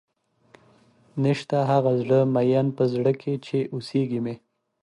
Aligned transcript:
نيشته 1.21 1.57
هغه 1.71 1.91
زړۀ 2.01 2.19
ميئن 2.33 2.67
پۀ 2.75 2.83
زړۀ 2.93 3.13
کښې 3.21 3.33
چې 3.45 3.57
اوسېږي 3.73 4.19
مې 4.25 4.35